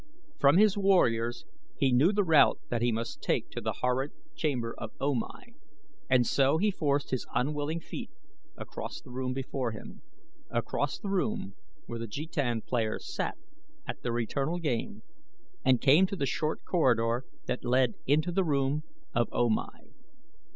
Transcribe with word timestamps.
From 0.39 0.57
his 0.57 0.75
warriors 0.75 1.45
he 1.77 1.91
knew 1.91 2.11
the 2.11 2.23
route 2.23 2.57
that 2.69 2.81
he 2.81 2.91
must 2.91 3.21
take 3.21 3.51
to 3.51 3.61
the 3.61 3.81
horrid 3.81 4.11
chamber 4.33 4.73
of 4.75 4.89
O 4.99 5.13
Mai 5.13 5.53
and 6.09 6.25
so 6.25 6.57
he 6.57 6.71
forced 6.71 7.11
his 7.11 7.27
unwilling 7.35 7.79
feet 7.79 8.09
across 8.57 8.99
the 8.99 9.11
room 9.11 9.31
before 9.31 9.73
him, 9.73 10.01
across 10.49 10.97
the 10.97 11.07
room 11.11 11.53
where 11.85 11.99
the 11.99 12.07
jetan 12.07 12.63
players 12.63 13.13
sat 13.13 13.37
at 13.87 14.01
their 14.01 14.17
eternal 14.17 14.57
game, 14.57 15.03
and 15.63 15.81
came 15.81 16.07
to 16.07 16.15
the 16.15 16.25
short 16.25 16.65
corridor 16.65 17.23
that 17.45 17.63
led 17.63 17.93
into 18.07 18.31
the 18.31 18.43
room 18.43 18.81
of 19.13 19.29
O 19.31 19.49
Mai. 19.49 19.85